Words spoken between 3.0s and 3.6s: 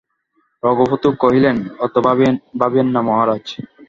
মহারাজ।